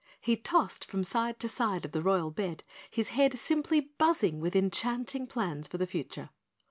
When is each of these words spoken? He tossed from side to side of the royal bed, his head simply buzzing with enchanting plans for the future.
He 0.19 0.35
tossed 0.35 0.83
from 0.83 1.03
side 1.03 1.39
to 1.41 1.47
side 1.47 1.85
of 1.85 1.91
the 1.91 2.01
royal 2.01 2.31
bed, 2.31 2.63
his 2.89 3.09
head 3.09 3.37
simply 3.37 3.81
buzzing 3.99 4.39
with 4.39 4.55
enchanting 4.55 5.27
plans 5.27 5.67
for 5.67 5.77
the 5.77 5.85
future. 5.85 6.31